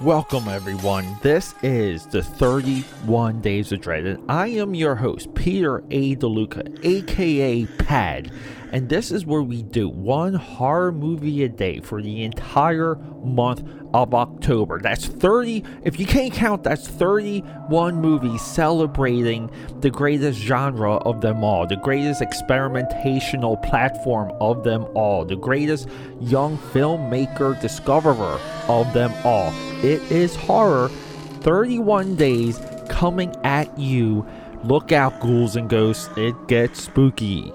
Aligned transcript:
Welcome, 0.00 0.48
everyone. 0.48 1.18
This 1.20 1.54
is 1.62 2.06
the 2.06 2.22
31 2.22 3.42
Days 3.42 3.70
of 3.70 3.82
Dread, 3.82 4.06
and 4.06 4.30
I 4.30 4.46
am 4.46 4.74
your 4.74 4.94
host, 4.94 5.34
Peter 5.34 5.84
A. 5.90 6.16
DeLuca, 6.16 6.82
aka 6.82 7.66
Pad. 7.66 8.32
And 8.72 8.88
this 8.88 9.10
is 9.10 9.26
where 9.26 9.42
we 9.42 9.62
do 9.62 9.88
one 9.88 10.34
horror 10.34 10.92
movie 10.92 11.42
a 11.42 11.48
day 11.48 11.80
for 11.80 12.00
the 12.00 12.22
entire 12.22 12.94
month 13.24 13.64
of 13.92 14.14
October. 14.14 14.80
That's 14.80 15.06
30, 15.06 15.64
if 15.82 15.98
you 15.98 16.06
can't 16.06 16.32
count, 16.32 16.62
that's 16.62 16.86
31 16.86 17.96
movies 17.96 18.40
celebrating 18.42 19.50
the 19.80 19.90
greatest 19.90 20.38
genre 20.38 20.94
of 20.98 21.20
them 21.20 21.42
all, 21.42 21.66
the 21.66 21.76
greatest 21.76 22.20
experimentational 22.20 23.60
platform 23.62 24.30
of 24.40 24.62
them 24.62 24.86
all, 24.94 25.24
the 25.24 25.36
greatest 25.36 25.88
young 26.20 26.56
filmmaker 26.56 27.60
discoverer 27.60 28.38
of 28.68 28.92
them 28.92 29.12
all. 29.24 29.52
It 29.82 30.00
is 30.12 30.36
horror. 30.36 30.88
31 31.40 32.16
days 32.16 32.60
coming 32.88 33.34
at 33.44 33.76
you. 33.78 34.26
Look 34.62 34.92
out, 34.92 35.20
ghouls 35.20 35.56
and 35.56 35.70
ghosts. 35.70 36.10
It 36.16 36.34
gets 36.48 36.82
spooky. 36.82 37.50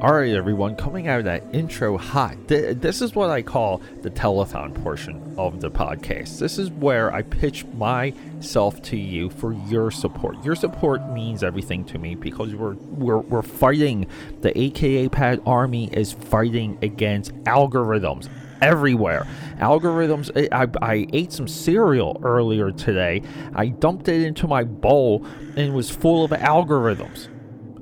All 0.00 0.14
right, 0.14 0.32
everyone, 0.32 0.76
coming 0.76 1.08
out 1.08 1.18
of 1.18 1.24
that 1.24 1.42
intro 1.52 1.98
hot. 1.98 2.36
Th- 2.46 2.76
this 2.76 3.02
is 3.02 3.16
what 3.16 3.30
I 3.30 3.42
call 3.42 3.82
the 4.02 4.10
telethon 4.10 4.72
portion 4.84 5.34
of 5.36 5.60
the 5.60 5.72
podcast. 5.72 6.38
This 6.38 6.56
is 6.56 6.70
where 6.70 7.12
I 7.12 7.22
pitch 7.22 7.64
myself 7.66 8.80
to 8.82 8.96
you 8.96 9.28
for 9.28 9.52
your 9.52 9.90
support. 9.90 10.44
Your 10.44 10.54
support 10.54 11.10
means 11.10 11.42
everything 11.42 11.84
to 11.86 11.98
me 11.98 12.14
because 12.14 12.54
we're 12.54 12.74
we're, 12.74 13.18
we're 13.18 13.42
fighting. 13.42 14.06
The 14.40 14.56
AKA 14.56 15.08
Pad 15.08 15.42
Army 15.44 15.88
is 15.92 16.12
fighting 16.12 16.78
against 16.80 17.34
algorithms 17.42 18.28
everywhere. 18.62 19.26
Algorithms. 19.56 20.30
Eh, 20.36 20.46
I, 20.52 20.68
I 20.80 21.08
ate 21.12 21.32
some 21.32 21.48
cereal 21.48 22.20
earlier 22.22 22.70
today. 22.70 23.22
I 23.52 23.70
dumped 23.70 24.06
it 24.06 24.22
into 24.22 24.46
my 24.46 24.62
bowl 24.62 25.26
and 25.56 25.58
it 25.58 25.72
was 25.72 25.90
full 25.90 26.24
of 26.24 26.30
algorithms. 26.30 27.26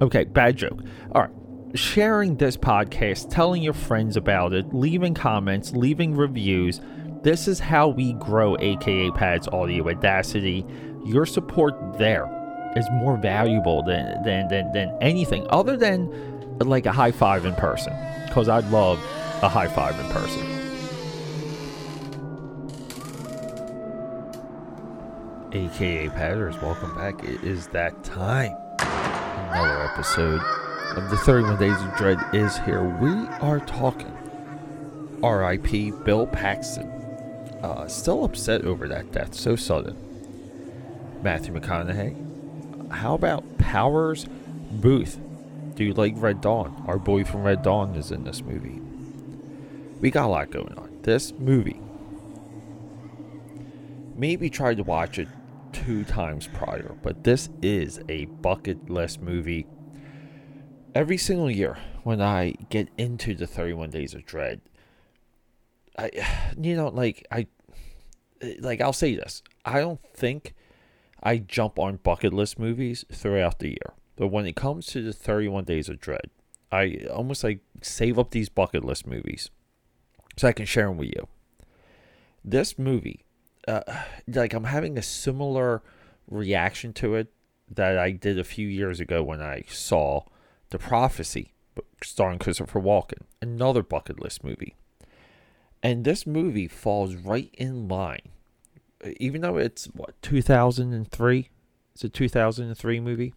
Okay, 0.01 0.25
bad 0.25 0.57
joke. 0.57 0.81
All 1.13 1.21
right 1.21 1.31
sharing 1.77 2.37
this 2.37 2.57
podcast, 2.57 3.31
telling 3.31 3.63
your 3.63 3.73
friends 3.73 4.17
about 4.17 4.53
it, 4.53 4.75
leaving 4.75 5.15
comments, 5.15 5.73
leaving 5.73 6.15
reviews. 6.15 6.81
This 7.23 7.49
is 7.49 7.59
how 7.59 7.89
we 7.89 8.13
grow 8.15 8.57
AKA 8.59 9.11
Pads 9.13 9.49
Audio 9.49 9.89
Audacity. 9.89 10.65
Your 11.05 11.27
support 11.27 11.75
there 11.99 12.27
is 12.77 12.87
more 12.93 13.17
valuable 13.17 13.83
than 13.83 14.23
than 14.23 14.49
than, 14.49 14.73
than 14.73 14.97
anything 15.01 15.47
other 15.51 15.77
than 15.77 16.59
like 16.59 16.87
a 16.87 16.93
high 16.93 17.13
five 17.13 17.45
in 17.45 17.55
person. 17.55 17.93
Because 18.27 18.49
I'd 18.49 18.69
love 18.71 18.99
a 19.43 19.49
high 19.49 19.69
five 19.69 19.99
in 19.99 20.07
person. 20.11 20.57
AKA 25.53 26.09
Padders, 26.11 26.61
welcome 26.61 26.95
back. 26.97 27.25
It 27.25 27.43
is 27.43 27.69
that 27.69 28.05
time. 28.05 28.55
Another 28.79 29.91
episode 29.91 30.43
of 30.95 31.11
the 31.11 31.17
31 31.17 31.59
Days 31.59 31.81
of 31.83 31.97
Dread 31.97 32.19
is 32.33 32.59
here. 32.59 32.83
We 32.83 33.11
are 33.41 33.61
talking 33.61 34.13
R.I.P. 35.23 35.91
Bill 36.05 36.27
Paxton. 36.27 36.89
Uh, 37.63 37.89
still 37.89 38.25
upset 38.25 38.65
over 38.65 38.87
that 38.89 39.11
death, 39.13 39.35
so 39.35 39.57
sudden. 39.57 39.97
Matthew 41.23 41.53
McConaughey. 41.55 42.91
How 42.93 43.15
about 43.15 43.59
Powers 43.59 44.27
Boothe? 44.71 45.17
Do 45.75 45.85
you 45.85 45.95
like 45.95 46.15
Red 46.17 46.41
Dawn? 46.41 46.85
Our 46.87 46.99
boy 46.99 47.25
from 47.25 47.43
Red 47.43 47.63
Dawn 47.63 47.95
is 47.97 48.11
in 48.11 48.25
this 48.25 48.43
movie. 48.43 48.81
We 50.01 50.11
got 50.11 50.27
a 50.27 50.29
lot 50.29 50.51
going 50.51 50.75
on. 50.79 50.99
This 51.03 51.33
movie. 51.33 51.81
Maybe 54.15 54.49
tried 54.49 54.77
to 54.77 54.83
watch 54.83 55.19
it 55.19 55.29
two 55.73 56.05
times 56.05 56.49
prior, 56.55 56.95
but 57.03 57.25
this 57.25 57.51
is 57.61 58.01
a 58.09 58.27
bucket 58.27 58.89
list 58.89 59.21
movie 59.21 59.67
every 60.97 61.19
single 61.19 61.51
year 61.51 61.77
when 62.05 62.23
I 62.23 62.55
get 62.71 62.89
into 62.97 63.35
the 63.35 63.47
31 63.47 63.91
Days 63.91 64.15
of 64.15 64.25
Dread, 64.25 64.63
I, 65.99 66.11
you 66.61 66.75
know, 66.75 66.89
like 66.89 67.27
I, 67.31 67.47
like 68.61 68.81
I'll 68.81 68.93
say 68.93 69.15
this: 69.15 69.43
I 69.65 69.81
don't 69.81 70.01
think 70.15 70.55
I 71.23 71.39
jump 71.39 71.79
on 71.79 71.97
bucket 71.97 72.33
list 72.33 72.59
movies 72.59 73.05
throughout 73.13 73.59
the 73.59 73.69
year, 73.69 73.95
but 74.17 74.29
when 74.29 74.47
it 74.47 74.57
comes 74.57 74.87
to 74.89 75.03
the 75.03 75.13
31 75.13 75.65
Days 75.65 75.89
of 75.89 76.01
Dread, 76.01 76.31
I 76.73 77.07
almost 77.13 77.45
like 77.45 77.61
save 77.83 78.19
up 78.19 78.31
these 78.31 78.49
bucket 78.49 78.85
list 78.85 79.07
movies 79.07 79.51
so 80.37 80.49
I 80.49 80.53
can 80.53 80.67
share 80.67 80.89
them 80.89 80.97
with 80.97 81.09
you. 81.09 81.29
This 82.45 82.79
movie, 82.79 83.25
uh, 83.69 83.83
like 84.27 84.55
I'm 84.55 84.65
having 84.65 84.97
a 84.97 85.03
similar 85.03 85.83
reaction 86.29 86.93
to 86.95 87.17
it 87.17 87.33
that 87.69 87.99
I 87.99 88.13
did 88.13 88.39
a 88.39 88.45
few 88.45 88.69
years 88.69 89.01
ago 89.01 89.23
when 89.23 89.41
I 89.41 89.65
saw 89.69 90.23
the 90.71 90.79
Prophecy, 90.79 91.53
starring 92.03 92.39
Christopher 92.39 92.81
Walken, 92.81 93.23
another 93.41 93.83
bucket 93.83 94.21
list 94.21 94.45
movie. 94.45 94.75
And 95.83 96.05
this 96.05 96.27
movie 96.27 96.69
falls 96.69 97.15
right 97.15 97.55
in 97.57 97.89
line. 97.89 98.29
Even 99.21 99.43
though 99.43 99.57
it's 99.57 99.87
what 99.87 100.21
2003, 100.23 101.51
it's 101.95 102.05
a 102.05 102.09
2003 102.09 103.01
movie. 103.01 103.35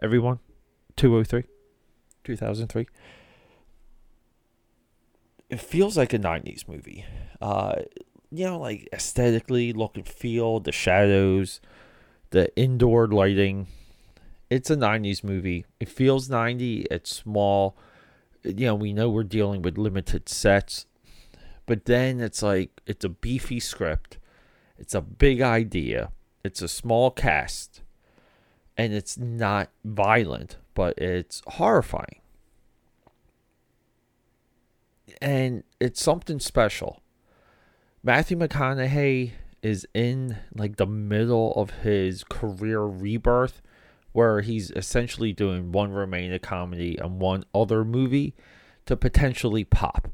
Everyone, 0.00 0.38
203, 0.96 1.44
2003. 2.24 2.86
It 5.50 5.60
feels 5.60 5.96
like 5.96 6.12
a 6.12 6.18
90s 6.18 6.68
movie. 6.68 7.04
Uh, 7.40 7.76
you 8.30 8.44
know, 8.44 8.58
like 8.58 8.88
aesthetically, 8.92 9.72
look 9.72 9.96
and 9.96 10.06
feel, 10.06 10.60
the 10.60 10.72
shadows, 10.72 11.60
the 12.30 12.54
indoor 12.56 13.06
lighting, 13.06 13.66
it's 14.54 14.70
a 14.70 14.76
90s 14.76 15.24
movie. 15.24 15.64
It 15.80 15.88
feels 15.88 16.30
90. 16.30 16.86
It's 16.88 17.12
small. 17.12 17.76
You 18.44 18.66
know, 18.66 18.76
we 18.76 18.92
know 18.92 19.10
we're 19.10 19.24
dealing 19.24 19.62
with 19.62 19.76
limited 19.76 20.28
sets. 20.28 20.86
But 21.66 21.86
then 21.86 22.20
it's 22.20 22.40
like 22.40 22.80
it's 22.86 23.04
a 23.04 23.08
beefy 23.08 23.58
script. 23.58 24.18
It's 24.78 24.94
a 24.94 25.00
big 25.00 25.40
idea. 25.40 26.12
It's 26.44 26.62
a 26.62 26.68
small 26.68 27.10
cast. 27.10 27.82
And 28.76 28.92
it's 28.92 29.18
not 29.18 29.70
violent, 29.84 30.58
but 30.74 30.96
it's 30.98 31.42
horrifying. 31.48 32.20
And 35.20 35.64
it's 35.80 36.00
something 36.00 36.38
special. 36.38 37.02
Matthew 38.04 38.36
McConaughey 38.36 39.32
is 39.62 39.84
in 39.94 40.36
like 40.54 40.76
the 40.76 40.86
middle 40.86 41.52
of 41.54 41.70
his 41.82 42.22
career 42.22 42.82
rebirth 42.82 43.60
where 44.14 44.40
he's 44.42 44.70
essentially 44.70 45.32
doing 45.32 45.72
one 45.72 45.90
romantic 45.90 46.40
comedy 46.40 46.96
and 46.96 47.18
one 47.18 47.44
other 47.52 47.84
movie 47.84 48.32
to 48.86 48.96
potentially 48.96 49.64
pop. 49.64 50.08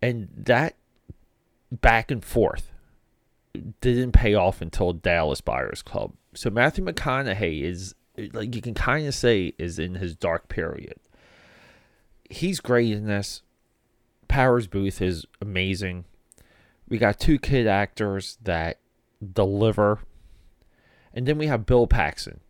And 0.00 0.28
that 0.34 0.74
back 1.70 2.10
and 2.10 2.24
forth 2.24 2.72
didn't 3.82 4.12
pay 4.12 4.34
off 4.34 4.62
until 4.62 4.94
Dallas 4.94 5.42
Buyers 5.42 5.82
Club. 5.82 6.14
So 6.34 6.48
Matthew 6.48 6.82
McConaughey 6.82 7.62
is 7.62 7.94
like 8.32 8.54
you 8.54 8.62
can 8.62 8.72
kind 8.72 9.06
of 9.06 9.14
say 9.14 9.52
is 9.58 9.78
in 9.78 9.96
his 9.96 10.16
dark 10.16 10.48
period. 10.48 10.94
He's 12.30 12.58
great 12.58 12.90
in 12.90 13.06
this. 13.06 13.42
Powers 14.28 14.66
Boothe 14.66 15.02
is 15.02 15.26
amazing. 15.42 16.06
We 16.88 16.96
got 16.96 17.20
two 17.20 17.38
kid 17.38 17.66
actors 17.66 18.38
that 18.42 18.78
deliver. 19.32 20.00
And 21.12 21.26
then 21.26 21.36
we 21.36 21.48
have 21.48 21.66
Bill 21.66 21.86
Paxton, 21.86 22.40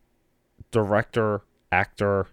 director, 0.72 1.42
actor. 1.70 2.26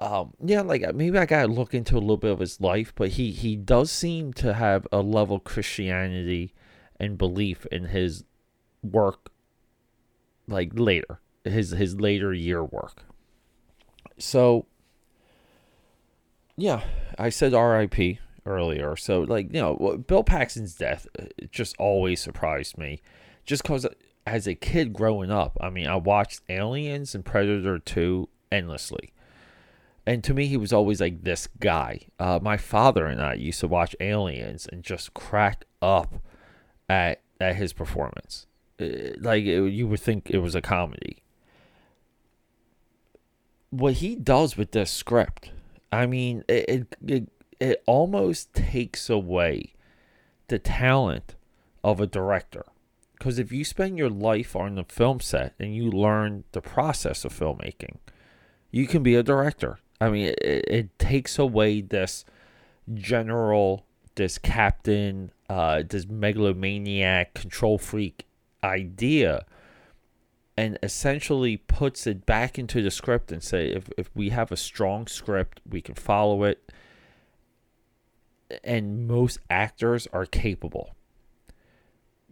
Um, 0.00 0.34
yeah, 0.40 0.60
like 0.60 0.94
maybe 0.94 1.18
I 1.18 1.26
gotta 1.26 1.48
look 1.48 1.74
into 1.74 1.96
a 1.96 1.98
little 1.98 2.16
bit 2.16 2.30
of 2.30 2.38
his 2.38 2.60
life, 2.60 2.92
but 2.94 3.10
he 3.10 3.32
he 3.32 3.56
does 3.56 3.90
seem 3.90 4.32
to 4.34 4.54
have 4.54 4.86
a 4.92 5.00
level 5.00 5.36
of 5.36 5.44
Christianity 5.44 6.54
and 7.00 7.18
belief 7.18 7.66
in 7.66 7.86
his 7.86 8.24
work. 8.82 9.30
Like 10.48 10.70
later, 10.74 11.20
his 11.44 11.70
his 11.70 12.00
later 12.00 12.32
year 12.32 12.64
work. 12.64 13.04
So, 14.18 14.66
yeah, 16.56 16.82
I 17.18 17.28
said 17.30 17.54
R.I.P. 17.54 18.18
earlier. 18.44 18.96
So, 18.96 19.20
like 19.20 19.52
you 19.52 19.60
know, 19.60 20.04
Bill 20.06 20.24
Paxton's 20.24 20.74
death 20.74 21.06
uh, 21.18 21.24
just 21.50 21.76
always 21.78 22.20
surprised 22.20 22.76
me, 22.76 23.00
just 23.44 23.62
because 23.62 23.86
as 24.26 24.46
a 24.46 24.54
kid 24.54 24.92
growing 24.92 25.30
up, 25.30 25.56
I 25.60 25.70
mean, 25.70 25.86
I 25.86 25.96
watched 25.96 26.40
Aliens 26.48 27.14
and 27.14 27.24
Predator 27.24 27.78
2 27.78 28.28
endlessly. 28.50 29.12
And 30.06 30.24
to 30.24 30.34
me, 30.34 30.46
he 30.46 30.56
was 30.56 30.72
always 30.72 31.00
like 31.00 31.22
this 31.22 31.48
guy. 31.60 32.06
Uh, 32.18 32.38
my 32.42 32.56
father 32.56 33.06
and 33.06 33.20
I 33.20 33.34
used 33.34 33.60
to 33.60 33.68
watch 33.68 33.94
Aliens 34.00 34.66
and 34.70 34.82
just 34.82 35.14
crack 35.14 35.64
up 35.80 36.16
at, 36.88 37.20
at 37.40 37.56
his 37.56 37.72
performance. 37.72 38.46
Uh, 38.80 39.14
like, 39.18 39.44
it, 39.44 39.70
you 39.70 39.86
would 39.86 40.00
think 40.00 40.30
it 40.30 40.38
was 40.38 40.54
a 40.54 40.60
comedy. 40.60 41.22
what 43.72 43.94
he 43.94 44.14
does 44.14 44.56
with 44.56 44.72
this 44.72 44.90
script, 44.90 45.50
I 45.90 46.06
mean, 46.06 46.44
it 46.46 46.68
it 46.68 46.96
it, 47.06 47.28
it 47.58 47.82
almost 47.86 48.52
takes 48.52 49.08
away 49.08 49.72
the 50.48 50.58
talent 50.58 51.34
of 51.82 51.98
a 52.00 52.06
director. 52.06 52.66
Because 53.22 53.38
if 53.38 53.52
you 53.52 53.64
spend 53.64 53.98
your 53.98 54.10
life 54.10 54.56
on 54.56 54.74
the 54.74 54.82
film 54.82 55.20
set 55.20 55.54
and 55.60 55.72
you 55.72 55.88
learn 55.88 56.42
the 56.50 56.60
process 56.60 57.24
of 57.24 57.32
filmmaking, 57.32 57.98
you 58.72 58.88
can 58.88 59.04
be 59.04 59.14
a 59.14 59.22
director. 59.22 59.78
I 60.00 60.10
mean, 60.10 60.34
it, 60.42 60.64
it 60.66 60.98
takes 60.98 61.38
away 61.38 61.82
this 61.82 62.24
general, 62.92 63.86
this 64.16 64.38
captain, 64.38 65.30
uh, 65.48 65.84
this 65.88 66.08
megalomaniac, 66.08 67.34
control 67.34 67.78
freak 67.78 68.26
idea 68.64 69.46
and 70.56 70.76
essentially 70.82 71.58
puts 71.58 72.08
it 72.08 72.26
back 72.26 72.58
into 72.58 72.82
the 72.82 72.90
script 72.90 73.30
and 73.30 73.40
say 73.40 73.68
if, 73.68 73.88
if 73.96 74.10
we 74.16 74.30
have 74.30 74.50
a 74.50 74.56
strong 74.56 75.06
script 75.06 75.60
we 75.68 75.80
can 75.80 75.94
follow 75.94 76.42
it 76.42 76.72
and 78.64 79.06
most 79.06 79.38
actors 79.48 80.08
are 80.12 80.26
capable 80.26 80.96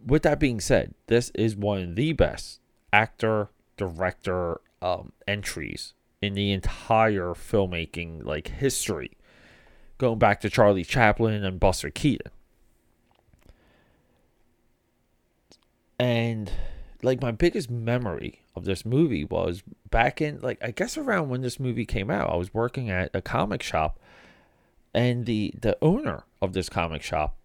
with 0.05 0.23
that 0.23 0.39
being 0.39 0.59
said 0.59 0.93
this 1.07 1.31
is 1.35 1.55
one 1.55 1.81
of 1.81 1.95
the 1.95 2.13
best 2.13 2.59
actor 2.91 3.49
director 3.77 4.61
um, 4.81 5.11
entries 5.27 5.93
in 6.21 6.33
the 6.33 6.51
entire 6.51 7.33
filmmaking 7.33 8.23
like 8.23 8.47
history 8.47 9.11
going 9.97 10.19
back 10.19 10.41
to 10.41 10.49
charlie 10.49 10.83
chaplin 10.83 11.43
and 11.43 11.59
buster 11.59 11.89
keaton 11.89 12.31
and 16.01 16.51
like 17.03 17.21
my 17.21 17.31
biggest 17.31 17.69
memory 17.69 18.41
of 18.55 18.65
this 18.65 18.85
movie 18.85 19.23
was 19.23 19.63
back 19.89 20.21
in 20.21 20.39
like 20.41 20.57
I 20.63 20.71
guess 20.71 20.97
around 20.97 21.29
when 21.29 21.41
this 21.41 21.59
movie 21.59 21.85
came 21.85 22.09
out. 22.09 22.29
I 22.29 22.35
was 22.35 22.53
working 22.53 22.89
at 22.89 23.11
a 23.13 23.21
comic 23.21 23.61
shop 23.63 23.99
and 24.93 25.25
the 25.25 25.53
the 25.59 25.77
owner 25.81 26.23
of 26.41 26.53
this 26.53 26.69
comic 26.69 27.01
shop 27.01 27.37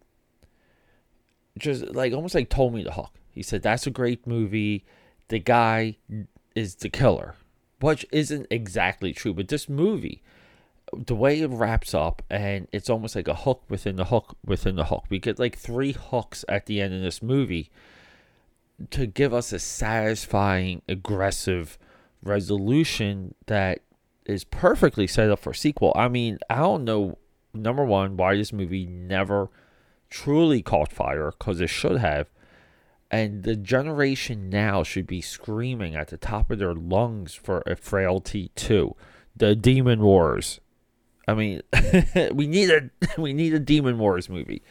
just 1.59 1.93
like 1.93 2.13
almost 2.13 2.35
like 2.35 2.49
told 2.49 2.73
me 2.73 2.83
the 2.83 2.93
hook. 2.93 3.11
He 3.31 3.43
said 3.43 3.61
that's 3.61 3.87
a 3.87 3.91
great 3.91 4.25
movie. 4.25 4.85
The 5.29 5.39
guy 5.39 5.97
is 6.55 6.75
the 6.75 6.89
killer, 6.89 7.35
which 7.79 8.05
isn't 8.11 8.47
exactly 8.49 9.13
true, 9.13 9.33
but 9.33 9.47
this 9.47 9.69
movie 9.69 10.23
the 10.93 11.15
way 11.15 11.41
it 11.41 11.49
wraps 11.49 11.93
up 11.93 12.21
and 12.29 12.67
it's 12.71 12.89
almost 12.89 13.15
like 13.15 13.27
a 13.27 13.33
hook 13.33 13.63
within 13.69 13.95
the 13.97 14.05
hook 14.05 14.37
within 14.45 14.75
the 14.75 14.85
hook. 14.85 15.05
We 15.09 15.19
get 15.19 15.39
like 15.39 15.57
three 15.57 15.91
hooks 15.91 16.45
at 16.47 16.65
the 16.65 16.81
end 16.81 16.93
of 16.93 17.01
this 17.01 17.21
movie 17.21 17.69
to 18.91 19.05
give 19.05 19.33
us 19.33 19.51
a 19.51 19.59
satisfying, 19.59 20.81
aggressive 20.87 21.77
resolution 22.23 23.33
that 23.47 23.79
is 24.25 24.43
perfectly 24.43 25.07
set 25.07 25.29
up 25.29 25.39
for 25.39 25.53
sequel. 25.53 25.93
I 25.95 26.07
mean, 26.07 26.39
I 26.49 26.57
don't 26.57 26.83
know 26.83 27.17
number 27.53 27.83
one 27.83 28.17
why 28.17 28.35
this 28.35 28.53
movie 28.53 28.85
never 28.85 29.49
truly 30.09 30.61
caught 30.61 30.91
fire 30.91 31.31
because 31.37 31.61
it 31.61 31.67
should 31.67 31.97
have. 31.97 32.29
And 33.09 33.43
the 33.43 33.55
generation 33.55 34.49
now 34.49 34.83
should 34.83 35.07
be 35.07 35.21
screaming 35.21 35.95
at 35.95 36.09
the 36.09 36.17
top 36.17 36.51
of 36.51 36.59
their 36.59 36.73
lungs 36.73 37.33
for 37.33 37.63
a 37.65 37.75
Frailty 37.75 38.51
2. 38.55 38.95
The 39.35 39.55
Demon 39.55 40.01
Wars. 40.01 40.59
I 41.27 41.33
mean, 41.33 41.61
we 42.33 42.47
need 42.47 42.69
a 42.69 42.89
we 43.21 43.33
need 43.33 43.53
a 43.53 43.59
Demon 43.59 43.97
Wars 43.97 44.29
movie. 44.29 44.61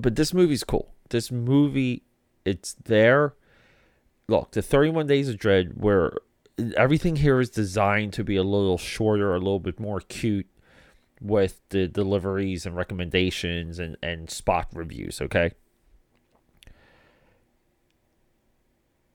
But 0.00 0.16
this 0.16 0.34
movie's 0.34 0.64
cool 0.64 0.94
this 1.14 1.30
movie, 1.30 2.02
it's 2.44 2.74
there. 2.74 3.34
Look, 4.28 4.52
the 4.52 4.62
31 4.62 5.06
Days 5.06 5.28
of 5.28 5.38
Dread, 5.38 5.80
where 5.80 6.12
everything 6.76 7.16
here 7.16 7.40
is 7.40 7.50
designed 7.50 8.12
to 8.14 8.24
be 8.24 8.36
a 8.36 8.42
little 8.42 8.78
shorter, 8.78 9.34
a 9.34 9.38
little 9.38 9.60
bit 9.60 9.78
more 9.78 10.00
cute 10.00 10.46
with 11.24 11.62
the 11.70 11.88
deliveries 11.88 12.66
and 12.66 12.76
recommendations 12.76 13.78
and, 13.78 13.96
and 14.02 14.30
spot 14.30 14.68
reviews, 14.74 15.22
okay? 15.22 15.52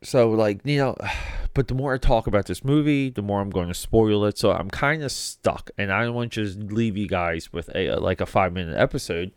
So, 0.02 0.32
like, 0.32 0.62
you 0.64 0.78
know, 0.78 0.96
but 1.54 1.68
the 1.68 1.76
more 1.76 1.94
I 1.94 1.98
talk 1.98 2.26
about 2.26 2.48
this 2.48 2.64
movie, 2.64 3.10
the 3.10 3.22
more 3.22 3.42
I'm 3.42 3.52
going 3.52 3.68
to 3.68 3.74
spoil 3.76 4.26
it. 4.26 4.38
So 4.38 4.52
I'm 4.52 4.70
kind 4.70 5.04
of 5.04 5.12
stuck, 5.12 5.70
and 5.78 5.92
I 5.92 6.04
don't 6.04 6.16
want 6.16 6.34
to 6.34 6.44
just 6.44 6.60
leave 6.72 6.98
you 6.98 7.08
guys 7.08 7.54
with 7.54 7.70
a 7.76 7.96
like 7.98 8.22
a 8.22 8.26
five 8.26 8.54
minute 8.54 8.78
episode. 8.78 9.32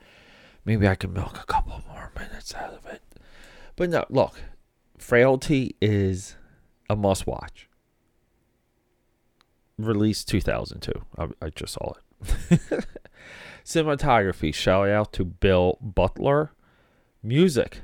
Maybe 0.64 0.88
I 0.88 0.94
can 0.94 1.12
milk 1.12 1.38
a 1.42 1.46
couple 1.46 1.82
more 1.88 2.12
minutes 2.16 2.54
out 2.54 2.72
of 2.72 2.86
it. 2.86 3.02
But 3.76 3.90
no, 3.90 4.04
look, 4.08 4.40
Frailty 4.96 5.74
is 5.80 6.36
a 6.88 6.96
must 6.96 7.26
watch. 7.26 7.68
Released 9.76 10.28
2002. 10.28 10.92
I, 11.18 11.28
I 11.44 11.50
just 11.50 11.74
saw 11.74 11.94
it. 11.94 12.11
Cinematography, 13.64 14.54
shout 14.54 14.88
out 14.88 15.12
to 15.14 15.24
Bill 15.24 15.78
Butler. 15.80 16.52
Music, 17.22 17.80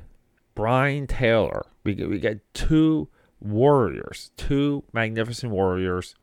Brian 0.55 1.07
Taylor. 1.07 1.67
We 1.85 1.95
get, 1.95 2.09
we 2.11 2.19
get 2.19 2.55
two 2.55 3.09
warriors, 3.41 4.33
two 4.37 4.85
magnificent 4.93 5.53
warriors. 5.53 6.15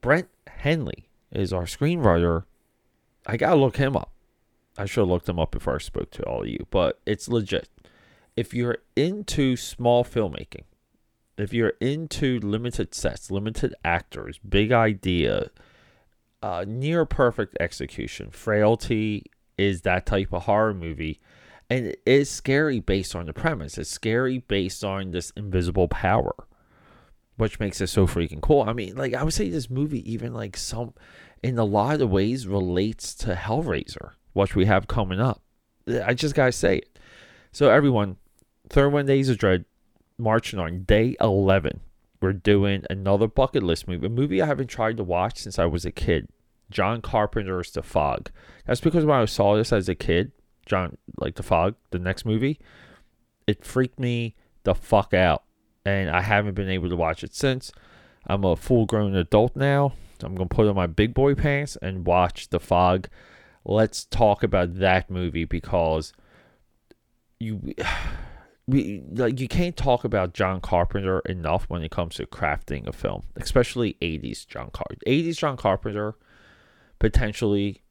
Brent 0.00 0.28
Hanley 0.48 1.08
is 1.30 1.52
our 1.52 1.64
screenwriter. 1.64 2.44
I 3.26 3.36
gotta 3.36 3.56
look 3.56 3.76
him 3.76 3.96
up. 3.96 4.12
I 4.76 4.86
should 4.86 5.02
have 5.02 5.08
looked 5.08 5.26
them 5.26 5.38
up 5.38 5.50
before 5.50 5.76
I 5.76 5.78
spoke 5.78 6.10
to 6.12 6.24
all 6.24 6.42
of 6.42 6.48
you, 6.48 6.66
but 6.70 7.00
it's 7.06 7.28
legit. 7.28 7.68
If 8.36 8.54
you're 8.54 8.78
into 8.96 9.56
small 9.56 10.02
filmmaking, 10.04 10.64
if 11.36 11.52
you're 11.52 11.74
into 11.80 12.40
limited 12.40 12.94
sets, 12.94 13.30
limited 13.30 13.74
actors, 13.84 14.38
big 14.38 14.72
idea, 14.72 15.50
uh, 16.42 16.64
near 16.66 17.04
perfect 17.04 17.56
execution, 17.60 18.30
Frailty 18.30 19.24
is 19.58 19.82
that 19.82 20.06
type 20.06 20.32
of 20.32 20.44
horror 20.44 20.74
movie. 20.74 21.20
And 21.70 21.86
it 21.86 22.02
is 22.04 22.30
scary 22.30 22.80
based 22.80 23.14
on 23.14 23.26
the 23.26 23.32
premise. 23.32 23.78
It's 23.78 23.88
scary 23.88 24.38
based 24.38 24.84
on 24.84 25.10
this 25.12 25.30
invisible 25.36 25.88
power, 25.88 26.34
which 27.36 27.58
makes 27.60 27.80
it 27.80 27.86
so 27.86 28.06
freaking 28.06 28.42
cool. 28.42 28.62
I 28.62 28.72
mean, 28.74 28.96
like, 28.96 29.14
I 29.14 29.22
would 29.22 29.32
say 29.32 29.48
this 29.48 29.70
movie, 29.70 30.10
even 30.10 30.34
like 30.34 30.56
some, 30.56 30.92
in 31.42 31.58
a 31.58 31.64
lot 31.64 32.02
of 32.02 32.10
ways, 32.10 32.46
relates 32.46 33.14
to 33.16 33.34
Hellraiser 33.34 34.12
which 34.32 34.54
we 34.54 34.66
have 34.66 34.86
coming 34.86 35.20
up. 35.20 35.42
I 36.04 36.14
just 36.14 36.34
gotta 36.34 36.52
say 36.52 36.78
it. 36.78 36.98
So 37.52 37.70
everyone, 37.70 38.16
31 38.70 39.06
Days 39.06 39.28
of 39.28 39.38
Dread, 39.38 39.64
marching 40.18 40.58
on 40.58 40.84
day 40.84 41.16
11. 41.20 41.80
We're 42.22 42.32
doing 42.32 42.84
another 42.88 43.26
bucket 43.26 43.62
list 43.62 43.86
movie, 43.86 44.06
a 44.06 44.10
movie 44.10 44.40
I 44.40 44.46
haven't 44.46 44.68
tried 44.68 44.96
to 44.96 45.04
watch 45.04 45.38
since 45.38 45.58
I 45.58 45.66
was 45.66 45.84
a 45.84 45.90
kid. 45.90 46.28
John 46.70 47.02
Carpenter's 47.02 47.70
The 47.70 47.82
Fog. 47.82 48.30
That's 48.66 48.80
because 48.80 49.04
when 49.04 49.18
I 49.18 49.24
saw 49.26 49.56
this 49.56 49.72
as 49.72 49.88
a 49.88 49.94
kid, 49.94 50.32
John, 50.64 50.96
like 51.18 51.34
The 51.34 51.42
Fog, 51.42 51.74
the 51.90 51.98
next 51.98 52.24
movie, 52.24 52.58
it 53.46 53.64
freaked 53.64 54.00
me 54.00 54.36
the 54.62 54.74
fuck 54.74 55.12
out. 55.12 55.42
And 55.84 56.08
I 56.08 56.22
haven't 56.22 56.54
been 56.54 56.70
able 56.70 56.88
to 56.88 56.96
watch 56.96 57.22
it 57.22 57.34
since. 57.34 57.72
I'm 58.26 58.44
a 58.44 58.56
full 58.56 58.86
grown 58.86 59.14
adult 59.16 59.56
now. 59.56 59.92
I'm 60.22 60.36
to 60.36 60.46
put 60.46 60.68
on 60.68 60.76
my 60.76 60.86
big 60.86 61.12
boy 61.12 61.34
pants 61.34 61.76
and 61.82 62.06
watch 62.06 62.48
The 62.48 62.60
Fog 62.60 63.08
let's 63.64 64.04
talk 64.04 64.42
about 64.42 64.78
that 64.78 65.10
movie 65.10 65.44
because 65.44 66.12
you 67.38 67.74
we 68.66 69.02
like 69.10 69.40
you 69.40 69.48
can't 69.48 69.76
talk 69.76 70.04
about 70.04 70.34
John 70.34 70.60
Carpenter 70.60 71.20
enough 71.20 71.64
when 71.68 71.82
it 71.82 71.90
comes 71.90 72.16
to 72.16 72.26
crafting 72.26 72.86
a 72.86 72.92
film, 72.92 73.24
especially 73.36 73.96
80s 74.00 74.46
John 74.46 74.70
Carpenter. 74.72 75.02
80s 75.06 75.38
John 75.38 75.56
Carpenter 75.56 76.14
potentially 76.98 77.82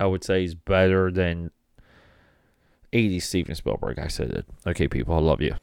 I 0.00 0.06
would 0.06 0.24
say 0.24 0.44
is 0.44 0.54
better 0.54 1.10
than 1.10 1.50
80s 2.92 3.22
Steven 3.22 3.54
Spielberg. 3.54 3.98
I 3.98 4.08
said 4.08 4.30
it. 4.30 4.46
Okay, 4.66 4.88
people, 4.88 5.14
I 5.14 5.20
love 5.20 5.40
you. 5.40 5.56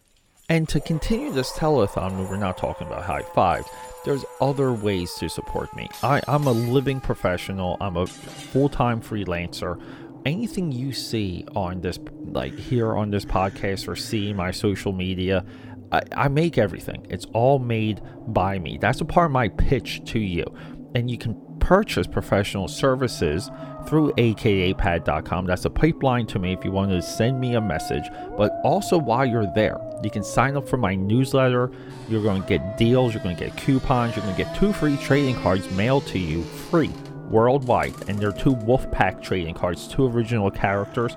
And 0.48 0.68
to 0.70 0.80
continue 0.80 1.32
this 1.32 1.52
telethon, 1.52 2.30
we're 2.30 2.38
not 2.38 2.58
talking 2.58 2.88
about 2.88 3.04
high 3.04 3.24
five 3.34 3.66
there's 4.04 4.26
other 4.40 4.74
ways 4.74 5.14
to 5.16 5.30
support 5.30 5.76
me. 5.76 5.88
I, 6.02 6.22
I'm 6.28 6.48
a 6.48 6.52
living 6.52 7.00
professional, 7.00 7.78
I'm 7.80 7.98
a 7.98 8.08
full 8.08 8.70
time 8.70 9.02
freelancer. 9.02 9.82
Anything 10.26 10.72
you 10.72 10.94
see 10.94 11.46
on 11.56 11.82
this, 11.82 11.98
like 12.26 12.54
here 12.54 12.96
on 12.96 13.10
this 13.10 13.26
podcast 13.26 13.88
or 13.88 13.96
see 13.96 14.34
my 14.34 14.52
social 14.52 14.94
media, 14.94 15.44
I, 15.92 16.02
I 16.16 16.28
make 16.28 16.58
everything. 16.58 17.06
It's 17.10 17.26
all 17.34 17.60
made 17.60 18.02
by 18.28 18.60
me. 18.60 18.78
That's 18.80 19.02
a 19.02 19.06
part 19.06 19.28
of 19.28 19.32
my 19.32 19.50
pitch 19.50 20.04
to 20.06 20.20
you. 20.20 20.46
And 20.94 21.10
you 21.10 21.18
can 21.18 21.36
purchase 21.60 22.06
professional 22.06 22.68
services 22.68 23.50
through 23.88 24.12
akapad.com. 24.14 25.46
That's 25.46 25.66
a 25.66 25.70
pipeline 25.70 26.28
to 26.28 26.40
me 26.40 26.54
if 26.54 26.64
you 26.66 26.72
want 26.72 26.92
to 26.92 27.02
send 27.02 27.40
me 27.40 27.56
a 27.56 27.62
message. 27.62 28.04
But 28.38 28.60
also, 28.64 28.98
while 28.98 29.26
you're 29.26 29.52
there, 29.56 29.80
you 30.04 30.12
can 30.12 30.24
sign 30.24 30.56
up 30.56 30.68
for 30.68 30.78
my 30.78 30.96
newsletter. 30.96 31.72
You're 32.10 32.24
going 32.24 32.42
to 32.42 32.48
get 32.48 32.78
deals, 32.78 33.14
you're 33.14 33.24
going 33.24 33.38
to 33.38 33.46
get 33.46 33.56
coupons, 33.58 34.16
you're 34.16 34.26
going 34.26 34.36
to 34.36 34.44
get 34.44 34.56
two 34.56 34.74
free 34.74 34.98
trading 34.98 35.36
cards 35.36 35.70
mailed 35.72 36.06
to 36.08 36.20
you 36.20 36.44
free 36.44 36.92
worldwide. 37.32 37.94
And 38.08 38.20
they're 38.20 38.32
two 38.32 38.56
Wolfpack 38.56 39.22
trading 39.22 39.56
cards, 39.56 39.88
two 39.88 40.08
original 40.08 40.52
characters, 40.52 41.16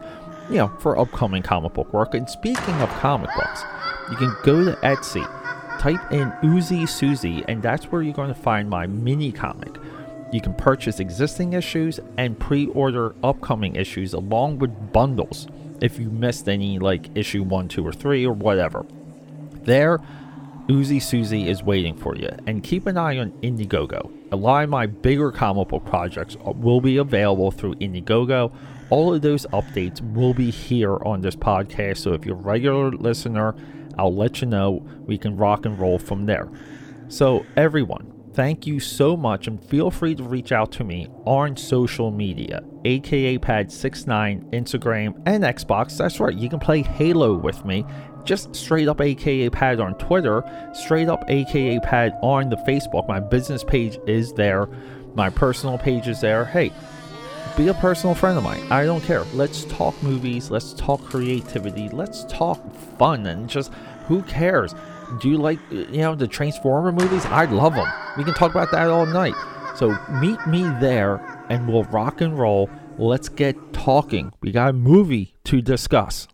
you 0.49 0.57
know, 0.57 0.69
for 0.81 0.99
upcoming 0.99 1.43
comic 1.43 1.75
book 1.75 1.93
work. 1.93 2.15
And 2.15 2.29
speaking 2.29 2.75
of 2.81 2.89
comic 3.01 3.31
books, 3.35 3.63
you 4.11 4.17
can 4.17 4.35
go 4.45 4.65
to 4.65 4.73
Etsy 4.83 5.29
type 5.79 6.13
in 6.13 6.31
Uzi 6.43 6.89
Susie, 6.89 7.45
and 7.49 7.63
that's 7.63 7.87
where 7.87 8.03
you're 8.03 8.15
going 8.15 8.33
to 8.33 8.41
find 8.41 8.71
my 8.71 8.87
mini 8.87 9.31
comic. 9.33 9.77
You 10.33 10.41
can 10.41 10.55
purchase 10.55 10.99
existing 10.99 11.53
issues 11.53 12.01
and 12.17 12.39
pre 12.39 12.67
order 12.69 13.15
upcoming 13.23 13.77
issues 13.77 14.15
along 14.15 14.59
with 14.59 14.93
bundles 14.93 15.47
if 15.81 15.99
you 15.99 16.11
missed 16.11 16.49
any, 16.49 16.79
like 16.79 17.15
issue 17.15 17.43
1, 17.43 17.69
2, 17.69 17.87
or 17.87 17.93
3, 17.93 18.27
or 18.27 18.33
whatever. 18.33 18.87
There, 19.65 19.99
Uzi 20.69 21.03
Susie 21.03 21.49
is 21.49 21.63
waiting 21.63 21.95
for 21.97 22.17
you. 22.17 22.31
And 22.47 22.65
keep 22.65 22.87
an 22.87 22.97
eye 22.97 23.19
on 23.19 23.33
Indiegogo. 23.43 24.11
A 24.35 24.37
lot 24.37 24.65
of 24.65 24.71
my 24.71 24.87
bigger 24.87 25.31
comic 25.31 25.69
book 25.69 25.85
projects 25.85 26.37
uh, 26.45 26.51
will 26.51 26.81
be 26.81 26.97
available 26.97 27.53
through 27.53 27.77
Indiegogo. 27.77 28.53
All 28.91 29.15
of 29.15 29.23
those 29.23 29.47
updates 29.53 30.01
will 30.13 30.35
be 30.35 30.51
here 30.51 30.97
on 31.05 31.21
this 31.21 31.37
podcast. 31.37 31.99
So 31.99 32.15
if 32.15 32.27
you're 32.27 32.35
a 32.35 32.41
regular 32.41 32.91
listener, 32.91 33.55
I'll 33.97 34.13
let 34.13 34.41
you 34.41 34.49
know. 34.49 34.85
We 35.07 35.19
can 35.19 35.37
rock 35.37 35.67
and 35.67 35.79
roll 35.79 36.01
from 36.01 36.27
there. 36.27 36.49
So, 37.07 37.47
everyone, 37.57 38.13
thank 38.33 38.67
you 38.67 38.81
so 38.81 39.17
much 39.17 39.47
and 39.47 39.65
feel 39.65 39.89
free 39.89 40.17
to 40.17 40.25
reach 40.25 40.51
out 40.51 40.73
to 40.73 40.83
me 40.83 41.07
on 41.25 41.57
social 41.57 42.11
media 42.11 42.61
aka 42.85 43.39
pad69 43.39 44.51
instagram 44.51 45.15
and 45.25 45.45
xbox 45.45 45.97
that's 45.97 46.19
right 46.19 46.35
you 46.35 46.49
can 46.49 46.59
play 46.59 46.83
halo 46.83 47.35
with 47.35 47.65
me 47.65 47.85
just 48.25 48.55
straight 48.55 48.89
up 48.89 49.01
aka 49.01 49.51
pad 49.51 49.81
on 49.81 49.95
twitter 49.99 50.43
straight 50.75 51.09
up 51.09 51.25
aka 51.29 51.79
pad 51.81 52.17
on 52.23 52.49
the 52.49 52.57
facebook. 52.57 53.07
My 53.09 53.21
business 53.21 53.65
page 53.65 53.99
is 54.07 54.33
there. 54.33 54.69
My 55.15 55.31
personal 55.31 55.79
page 55.79 56.09
is 56.09 56.21
there. 56.21 56.45
Hey 56.45 56.73
be 57.57 57.69
a 57.69 57.75
personal 57.75 58.17
friend 58.17 58.37
of 58.37 58.43
mine. 58.43 58.61
I 58.69 58.85
don't 58.85 59.03
care. 59.03 59.23
Let's 59.33 59.65
talk 59.67 59.95
movies. 60.03 60.51
Let's 60.51 60.73
talk 60.75 61.01
creativity. 61.05 61.89
Let's 61.89 62.25
talk 62.25 62.61
fun 62.99 63.27
and 63.27 63.49
just 63.49 63.73
who 64.09 64.23
cares? 64.23 64.75
Do 65.21 65.29
you 65.29 65.39
like 65.39 65.61
you 65.71 65.99
know 65.99 66.17
the 66.17 66.27
transformer 66.27 66.91
movies? 66.91 67.25
I 67.27 67.45
love 67.45 67.75
them 67.75 67.87
we 68.17 68.25
can 68.25 68.35
talk 68.35 68.51
about 68.51 68.71
that 68.73 68.89
all 68.89 69.07
night. 69.07 69.35
So 69.77 69.97
meet 70.21 70.45
me 70.47 70.63
there 70.81 71.45
and 71.49 71.69
we'll 71.69 71.85
rock 71.85 72.21
and 72.21 72.39
roll. 72.39 72.71
Let's 72.97 73.29
get 73.29 73.73
talking. 73.73 74.33
We 74.41 74.53
got 74.53 74.71
a 74.71 74.73
movie 74.73 75.35
to 75.45 75.61
discuss 75.61 76.29